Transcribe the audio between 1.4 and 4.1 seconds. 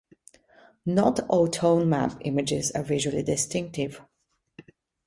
tone mapped images are visually distinctive.